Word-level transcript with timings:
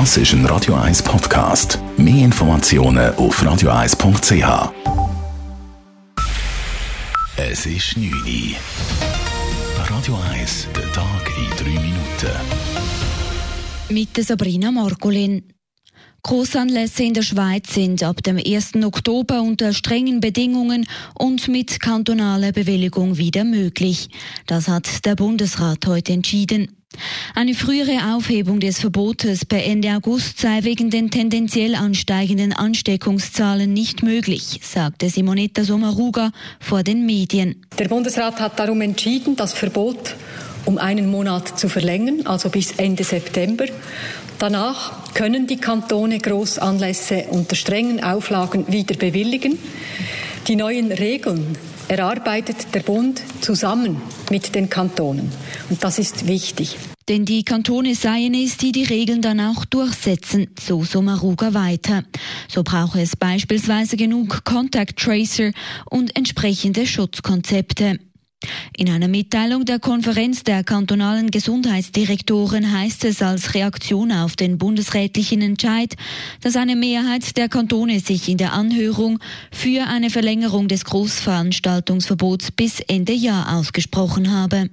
Das 0.00 0.16
ist 0.16 0.32
ein 0.32 0.44
Radio 0.46 0.74
1 0.74 1.04
Podcast. 1.04 1.78
Mehr 1.96 2.24
Informationen 2.24 3.14
auf 3.14 3.40
radio1.ch. 3.40 4.72
Es 7.36 7.64
ist 7.64 7.96
9 7.96 8.10
Uhr. 8.10 8.56
Radio 9.88 10.18
1, 10.32 10.66
der 10.74 10.92
Tag 10.92 11.30
in 11.38 11.48
3 11.64 11.80
Minuten. 11.80 12.32
Mit 13.88 14.16
Sabrina 14.16 14.72
Margolin. 14.72 15.44
Großanlässe 16.24 17.04
in 17.04 17.14
der 17.14 17.22
Schweiz 17.22 17.72
sind 17.72 18.02
ab 18.02 18.20
dem 18.24 18.38
1. 18.44 18.74
Oktober 18.82 19.42
unter 19.42 19.72
strengen 19.72 20.18
Bedingungen 20.18 20.88
und 21.16 21.46
mit 21.46 21.78
kantonaler 21.78 22.50
Bewilligung 22.50 23.16
wieder 23.16 23.44
möglich. 23.44 24.08
Das 24.48 24.66
hat 24.66 25.06
der 25.06 25.14
Bundesrat 25.14 25.86
heute 25.86 26.14
entschieden. 26.14 26.83
Eine 27.34 27.54
frühere 27.54 28.14
Aufhebung 28.14 28.60
des 28.60 28.80
Verbotes 28.80 29.44
per 29.44 29.64
Ende 29.64 29.94
August 29.94 30.38
sei 30.38 30.60
wegen 30.62 30.90
den 30.90 31.10
tendenziell 31.10 31.74
ansteigenden 31.74 32.52
Ansteckungszahlen 32.52 33.72
nicht 33.72 34.02
möglich, 34.02 34.60
sagte 34.62 35.08
Simonetta 35.08 35.64
Sommaruga 35.64 36.32
vor 36.60 36.82
den 36.82 37.06
Medien. 37.06 37.62
Der 37.78 37.88
Bundesrat 37.88 38.40
hat 38.40 38.58
darum 38.58 38.80
entschieden, 38.80 39.36
das 39.36 39.52
Verbot 39.52 40.14
um 40.66 40.78
einen 40.78 41.10
Monat 41.10 41.58
zu 41.58 41.68
verlängern, 41.68 42.26
also 42.26 42.48
bis 42.48 42.72
Ende 42.72 43.04
September. 43.04 43.66
Danach 44.38 45.14
können 45.14 45.46
die 45.46 45.58
Kantone 45.58 46.18
Großanlässe 46.18 47.26
unter 47.30 47.54
strengen 47.54 48.02
Auflagen 48.02 48.66
wieder 48.72 48.96
bewilligen. 48.96 49.58
Die 50.48 50.56
neuen 50.56 50.92
Regeln 50.92 51.56
erarbeitet 51.88 52.74
der 52.74 52.80
Bund 52.80 53.22
zusammen 53.40 54.00
mit 54.30 54.54
den 54.54 54.70
Kantonen. 54.70 55.30
Und 55.70 55.82
das 55.82 55.98
ist 55.98 56.26
wichtig. 56.26 56.76
Denn 57.08 57.26
die 57.26 57.44
Kantone 57.44 57.94
seien 57.94 58.32
es, 58.32 58.56
die 58.56 58.72
die 58.72 58.84
Regeln 58.84 59.20
dann 59.20 59.38
auch 59.38 59.66
durchsetzen, 59.66 60.48
so 60.58 60.84
Sommaruga 60.84 61.52
weiter. 61.52 62.04
So 62.48 62.62
brauche 62.62 63.00
es 63.02 63.14
beispielsweise 63.14 63.98
genug 63.98 64.44
Contact 64.44 64.98
Tracer 64.98 65.50
und 65.90 66.16
entsprechende 66.16 66.86
Schutzkonzepte. 66.86 67.98
In 68.76 68.90
einer 68.90 69.08
Mitteilung 69.08 69.64
der 69.64 69.78
Konferenz 69.78 70.42
der 70.42 70.64
kantonalen 70.64 71.30
Gesundheitsdirektoren 71.30 72.72
heißt 72.72 73.04
es 73.04 73.22
als 73.22 73.54
Reaktion 73.54 74.12
auf 74.12 74.36
den 74.36 74.58
bundesrätlichen 74.58 75.42
Entscheid, 75.42 75.94
dass 76.40 76.56
eine 76.56 76.76
Mehrheit 76.76 77.36
der 77.36 77.48
Kantone 77.48 78.00
sich 78.00 78.28
in 78.28 78.38
der 78.38 78.52
Anhörung 78.52 79.18
für 79.50 79.86
eine 79.86 80.10
Verlängerung 80.10 80.68
des 80.68 80.84
Großveranstaltungsverbots 80.84 82.50
bis 82.52 82.80
Ende 82.80 83.12
Jahr 83.12 83.56
ausgesprochen 83.56 84.32
habe. 84.32 84.70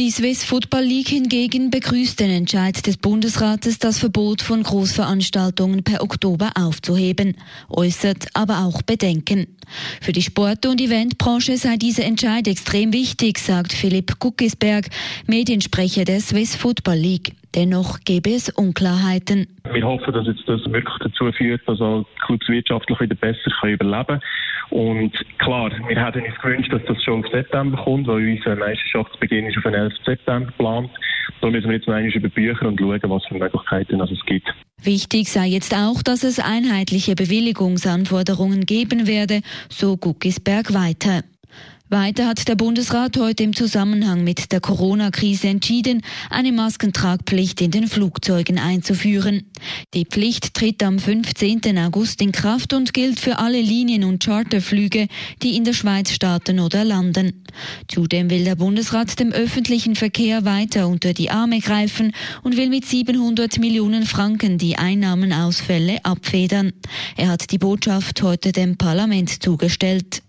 Die 0.00 0.08
Swiss 0.08 0.46
Football 0.46 0.84
League 0.84 1.08
hingegen 1.08 1.70
begrüßt 1.70 2.18
den 2.20 2.30
Entscheid 2.30 2.86
des 2.86 2.96
Bundesrates, 2.96 3.78
das 3.78 3.98
Verbot 3.98 4.40
von 4.40 4.62
Großveranstaltungen 4.62 5.84
per 5.84 6.02
Oktober 6.02 6.52
aufzuheben, 6.58 7.36
äußert 7.68 8.28
aber 8.32 8.64
auch 8.64 8.80
Bedenken. 8.80 9.58
Für 10.00 10.12
die 10.12 10.22
Sport- 10.22 10.64
und 10.64 10.80
Eventbranche 10.80 11.58
sei 11.58 11.76
dieser 11.76 12.06
Entscheid 12.06 12.48
extrem 12.48 12.94
wichtig, 12.94 13.38
sagt 13.38 13.74
Philipp 13.74 14.18
Guckisberg, 14.18 14.86
Mediensprecher 15.26 16.06
der 16.06 16.20
Swiss 16.20 16.56
Football 16.56 16.96
League. 16.96 17.34
Dennoch 17.54 18.00
gäbe 18.06 18.30
es 18.30 18.48
Unklarheiten. 18.48 19.48
Wir 19.70 19.86
hoffen, 19.86 20.14
dass 20.14 20.26
jetzt 20.26 20.44
das 20.46 20.64
wirklich 20.64 20.96
dazu 21.00 21.30
führt, 21.32 21.60
dass 21.66 21.78
auch 21.78 22.06
Clubs 22.24 22.48
wirtschaftlich 22.48 22.98
wieder 23.00 23.16
besser 23.16 23.50
überleben 23.64 24.06
können. 24.06 24.20
Und 24.70 25.12
klar, 25.38 25.70
wir 25.88 26.04
hätten 26.04 26.22
uns 26.22 26.40
gewünscht, 26.40 26.72
dass 26.72 26.84
das 26.84 27.02
schon 27.02 27.24
auf 27.24 27.30
September 27.32 27.76
kommt, 27.82 28.06
weil 28.06 28.36
unser 28.36 28.54
Meisterschaftsbeginn 28.54 29.46
ist 29.46 29.56
auf 29.56 29.64
den 29.64 29.74
11. 29.90 30.04
September 30.04 30.46
geplant. 30.46 30.90
Da 31.40 31.50
müssen 31.50 31.68
wir 31.68 31.76
jetzt 31.76 31.86
noch 31.86 31.96
über 31.96 32.28
Bücher 32.28 32.66
und 32.66 32.78
schauen, 32.78 33.00
was 33.02 33.24
für 33.26 33.34
Möglichkeiten 33.34 34.00
es 34.00 34.26
gibt. 34.26 34.48
Wichtig 34.82 35.30
sei 35.30 35.46
jetzt 35.46 35.74
auch, 35.74 36.02
dass 36.02 36.24
es 36.24 36.38
einheitliche 36.38 37.14
Bewilligungsanforderungen 37.14 38.64
geben 38.66 39.06
werde, 39.06 39.40
so 39.68 39.96
Guckisberg 39.96 40.72
weiter. 40.74 41.22
Weiter 41.90 42.28
hat 42.28 42.46
der 42.46 42.54
Bundesrat 42.54 43.16
heute 43.16 43.42
im 43.42 43.52
Zusammenhang 43.52 44.22
mit 44.22 44.52
der 44.52 44.60
Corona-Krise 44.60 45.48
entschieden, 45.48 46.02
eine 46.30 46.52
Maskentragpflicht 46.52 47.60
in 47.60 47.72
den 47.72 47.88
Flugzeugen 47.88 48.60
einzuführen. 48.60 49.50
Die 49.92 50.04
Pflicht 50.04 50.54
tritt 50.54 50.84
am 50.84 51.00
15. 51.00 51.76
August 51.78 52.22
in 52.22 52.30
Kraft 52.30 52.74
und 52.74 52.94
gilt 52.94 53.18
für 53.18 53.40
alle 53.40 53.60
Linien- 53.60 54.04
und 54.04 54.22
Charterflüge, 54.22 55.08
die 55.42 55.56
in 55.56 55.64
der 55.64 55.72
Schweiz 55.72 56.12
starten 56.12 56.60
oder 56.60 56.84
landen. 56.84 57.44
Zudem 57.88 58.30
will 58.30 58.44
der 58.44 58.54
Bundesrat 58.54 59.18
dem 59.18 59.32
öffentlichen 59.32 59.96
Verkehr 59.96 60.44
weiter 60.44 60.86
unter 60.86 61.12
die 61.12 61.30
Arme 61.30 61.58
greifen 61.58 62.12
und 62.44 62.56
will 62.56 62.68
mit 62.68 62.86
700 62.86 63.58
Millionen 63.58 64.06
Franken 64.06 64.58
die 64.58 64.76
Einnahmenausfälle 64.76 66.04
abfedern. 66.04 66.72
Er 67.16 67.30
hat 67.30 67.50
die 67.50 67.58
Botschaft 67.58 68.22
heute 68.22 68.52
dem 68.52 68.76
Parlament 68.76 69.42
zugestellt. 69.42 70.22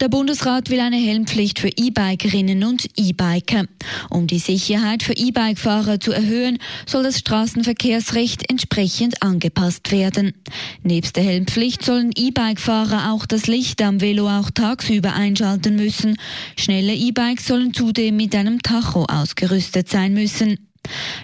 Der 0.00 0.08
Bundesrat 0.08 0.70
will 0.70 0.80
eine 0.80 0.96
Helmpflicht 0.96 1.60
für 1.60 1.68
E-Bikerinnen 1.68 2.64
und 2.64 2.88
E-Biker. 2.96 3.66
Um 4.10 4.26
die 4.26 4.40
Sicherheit 4.40 5.04
für 5.04 5.12
E-Bike-Fahrer 5.12 6.00
zu 6.00 6.10
erhöhen, 6.10 6.58
soll 6.84 7.04
das 7.04 7.20
Straßenverkehrsrecht 7.20 8.50
entsprechend 8.50 9.22
angepasst 9.22 9.92
werden. 9.92 10.34
Nebst 10.82 11.14
der 11.14 11.22
Helmpflicht 11.22 11.84
sollen 11.84 12.10
E-Bike-Fahrer 12.16 13.12
auch 13.12 13.24
das 13.24 13.46
Licht 13.46 13.80
am 13.82 14.00
Velo 14.00 14.28
auch 14.28 14.50
tagsüber 14.50 15.14
einschalten 15.14 15.76
müssen. 15.76 16.16
Schnelle 16.56 16.94
E-Bikes 16.94 17.46
sollen 17.46 17.72
zudem 17.72 18.16
mit 18.16 18.34
einem 18.34 18.62
Tacho 18.62 19.04
ausgerüstet 19.04 19.88
sein 19.88 20.12
müssen. 20.12 20.58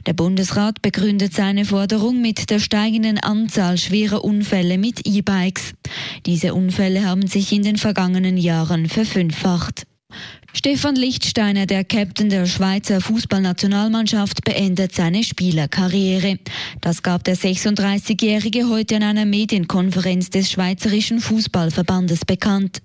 Der 0.07 0.13
Bundesrat 0.13 0.83
begründet 0.83 1.35
seine 1.35 1.65
Forderung 1.65 2.21
mit 2.21 2.51
der 2.51 2.59
steigenden 2.59 3.19
Anzahl 3.19 3.79
schwerer 3.79 4.25
Unfälle 4.25 4.79
mit 4.79 5.07
E-Bikes. 5.07 5.75
Diese 6.27 6.55
Unfälle 6.55 7.05
haben 7.05 7.27
sich 7.27 7.53
in 7.53 7.63
den 7.63 7.77
vergangenen 7.77 8.37
Jahren 8.37 8.89
verfünffacht. 8.89 9.87
Stefan 10.53 10.97
Lichtsteiner, 10.97 11.67
der 11.67 11.85
Captain 11.85 12.29
der 12.29 12.45
Schweizer 12.47 13.01
Fußballnationalmannschaft, 13.01 14.45
beendet 14.45 14.93
seine 14.93 15.23
Spielerkarriere. 15.23 16.39
Das 16.81 17.03
gab 17.03 17.23
der 17.23 17.37
36-Jährige 17.37 18.69
heute 18.69 18.97
in 18.97 19.05
einer 19.05 19.27
Medienkonferenz 19.27 20.31
des 20.31 20.51
Schweizerischen 20.51 21.21
Fußballverbandes 21.21 22.25
bekannt. 22.25 22.83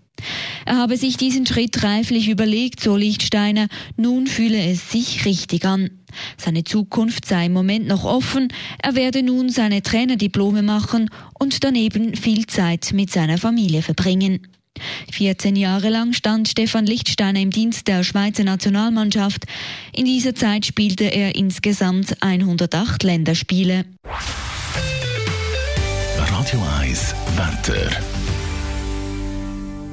Er 0.66 0.78
habe 0.78 0.98
sich 0.98 1.18
diesen 1.18 1.46
Schritt 1.46 1.84
reiflich 1.84 2.30
überlegt, 2.30 2.80
so 2.80 2.96
Lichtsteiner. 2.96 3.68
Nun 3.98 4.28
fühle 4.28 4.64
es 4.64 4.92
sich 4.92 5.26
richtig 5.26 5.66
an. 5.66 5.92
Seine 6.38 6.64
Zukunft 6.64 7.26
sei 7.26 7.48
im 7.48 7.53
Moment 7.53 7.88
noch 7.88 8.06
offen. 8.06 8.48
Er 8.81 8.96
werde 8.96 9.22
nun 9.22 9.50
seine 9.50 9.81
Trainerdiplome 9.81 10.64
machen 10.64 11.09
und 11.38 11.64
daneben 11.64 12.16
viel 12.16 12.48
Zeit 12.48 12.92
mit 12.94 13.12
seiner 13.12 13.38
Familie 13.38 13.81
verbringen. 13.81 14.48
14 15.12 15.56
Jahre 15.56 15.90
lang 15.90 16.14
stand 16.14 16.50
Stefan 16.50 16.86
Lichtsteiner 16.86 17.40
im 17.40 17.52
Dienst 17.52 17.88
der 17.88 18.03
Schweizer 18.03 18.44
Nationalmannschaft. 18.44 19.46
In 19.94 20.06
dieser 20.06 20.36
Zeit 20.36 20.66
spielte 20.66 21.06
er 21.06 21.36
insgesamt 21.36 22.22
108 22.22 23.03
Länderspiele. 23.03 23.86
Radio 26.18 26.62
1 26.82 27.16
Wetter. 27.38 28.25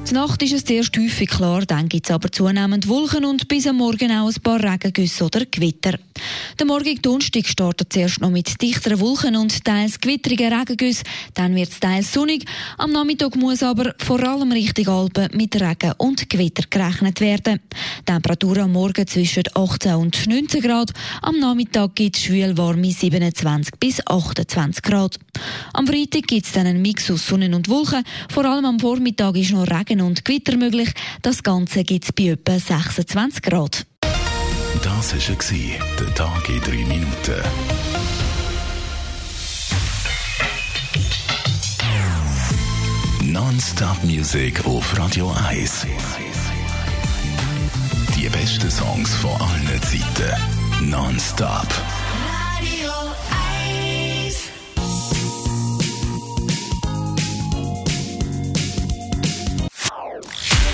Die 0.09 0.15
Nacht 0.15 0.43
ist 0.43 0.51
es 0.51 0.65
zuerst 0.65 0.97
häufig 0.97 1.29
klar, 1.29 1.65
dann 1.65 1.87
gibt 1.87 2.07
es 2.07 2.11
aber 2.13 2.29
zunehmend 2.29 2.89
Wolken 2.89 3.23
und 3.23 3.47
bis 3.47 3.65
am 3.67 3.77
Morgen 3.77 4.11
auch 4.11 4.27
ein 4.27 4.41
paar 4.43 4.61
Regengüsse 4.61 5.23
oder 5.23 5.45
Gewitter. 5.45 5.97
Der 6.59 6.65
morgige 6.65 7.01
Donnerstag 7.01 7.47
startet 7.47 7.93
zuerst 7.93 8.19
noch 8.19 8.29
mit 8.29 8.61
dichteren 8.61 8.99
Wolken 8.99 9.37
und 9.37 9.63
teils 9.63 9.99
gewittrigen 9.99 10.53
Regengüssen, 10.53 11.05
dann 11.33 11.55
wird 11.55 11.69
es 11.69 11.79
teils 11.79 12.11
sonnig. 12.11 12.45
Am 12.77 12.91
Nachmittag 12.91 13.35
muss 13.37 13.63
aber 13.63 13.95
vor 13.97 14.21
allem 14.21 14.51
Richtung 14.51 14.89
Alpen 14.89 15.29
mit 15.35 15.55
Regen 15.55 15.93
und 15.97 16.29
Gewitter 16.29 16.63
gerechnet 16.69 17.21
werden. 17.21 17.61
Temperatur 18.05 18.57
am 18.57 18.73
Morgen 18.73 19.07
zwischen 19.07 19.43
18 19.53 19.95
und 19.95 20.27
19 20.27 20.61
Grad, 20.61 20.91
am 21.21 21.39
Nachmittag 21.39 21.95
gibt 21.95 22.17
es 22.17 22.23
schwül 22.23 22.57
warme 22.57 22.91
27 22.91 23.79
bis 23.79 24.05
28 24.05 24.83
Grad. 24.83 25.17
Am 25.73 25.87
Freitag 25.87 26.27
gibt 26.27 26.45
es 26.45 26.51
dann 26.51 26.67
einen 26.67 26.81
Mix 26.81 27.09
aus 27.09 27.25
Sonne 27.25 27.53
und 27.55 27.69
Wolken, 27.69 28.03
vor 28.29 28.45
allem 28.45 28.65
am 28.65 28.79
Vormittag 28.79 29.37
ist 29.37 29.51
noch 29.51 29.67
Regen 29.67 29.92
und 30.01 30.25
Gewitter 30.25 30.57
möglich. 30.57 30.91
Das 31.21 31.43
Ganze 31.43 31.83
gibt 31.83 32.05
es 32.05 32.11
bei 32.11 32.29
etwa 32.29 32.57
26 32.57 33.41
Grad. 33.41 33.85
Das 34.83 35.13
war 35.13 35.97
der 35.99 36.15
Tag 36.15 36.49
in 36.49 36.61
drei 36.61 36.85
Minuten. 36.85 37.41
Non-Stop 43.21 44.03
Music 44.03 44.65
auf 44.65 44.97
Radio 44.97 45.33
1. 45.49 45.87
Die 48.15 48.29
besten 48.29 48.69
Songs 48.69 49.13
von 49.15 49.31
allen 49.41 49.81
Zeiten. 49.81 50.89
Non-Stop. 50.89 51.67
Radio 52.59 53.12